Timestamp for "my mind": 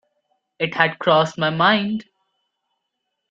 1.37-2.05